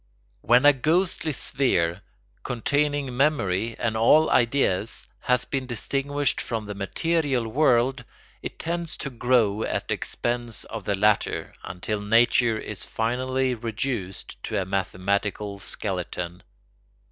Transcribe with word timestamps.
]When 0.41 0.65
a 0.65 0.73
ghostly 0.73 1.31
sphere, 1.31 2.01
containing 2.41 3.15
memory 3.15 3.75
and 3.77 3.95
all 3.95 4.31
ideas, 4.31 5.05
has 5.19 5.45
been 5.45 5.67
distinguished 5.67 6.41
from 6.41 6.65
the 6.65 6.73
material 6.73 7.47
world, 7.47 8.03
it 8.41 8.57
tends 8.57 8.97
to 8.97 9.11
grow 9.11 9.61
at 9.61 9.89
the 9.89 9.93
expense 9.93 10.63
of 10.63 10.85
the 10.85 10.97
latter, 10.97 11.53
until 11.61 12.01
nature 12.01 12.57
is 12.57 12.83
finally 12.83 13.53
reduced 13.53 14.41
to 14.45 14.59
a 14.59 14.65
mathematical 14.65 15.59
skeleton. 15.59 16.41